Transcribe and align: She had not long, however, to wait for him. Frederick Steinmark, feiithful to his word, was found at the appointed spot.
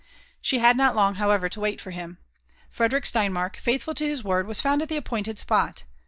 She 0.41 0.57
had 0.57 0.77
not 0.77 0.95
long, 0.95 1.13
however, 1.21 1.47
to 1.47 1.59
wait 1.59 1.79
for 1.79 1.91
him. 1.91 2.17
Frederick 2.71 3.03
Steinmark, 3.05 3.57
feiithful 3.63 3.93
to 3.97 4.07
his 4.07 4.23
word, 4.23 4.47
was 4.47 4.59
found 4.59 4.81
at 4.81 4.89
the 4.89 4.97
appointed 4.97 5.37
spot. 5.37 5.83